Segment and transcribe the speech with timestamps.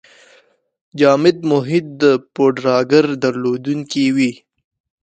[0.99, 2.03] جامد محیط د
[2.33, 4.31] پوډراګر درلودونکی وي.